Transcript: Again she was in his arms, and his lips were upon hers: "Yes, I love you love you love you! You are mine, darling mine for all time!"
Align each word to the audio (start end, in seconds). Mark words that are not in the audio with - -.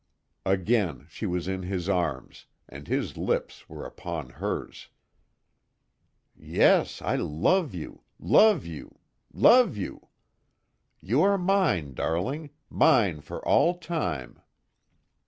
Again 0.47 1.05
she 1.11 1.27
was 1.27 1.47
in 1.47 1.61
his 1.61 1.87
arms, 1.87 2.47
and 2.67 2.87
his 2.87 3.17
lips 3.17 3.69
were 3.69 3.85
upon 3.85 4.31
hers: 4.31 4.89
"Yes, 6.35 7.03
I 7.03 7.17
love 7.17 7.75
you 7.75 8.01
love 8.17 8.65
you 8.65 8.97
love 9.31 9.77
you! 9.77 10.07
You 11.01 11.21
are 11.21 11.37
mine, 11.37 11.93
darling 11.93 12.49
mine 12.67 13.21
for 13.21 13.47
all 13.47 13.77
time!" 13.77 14.41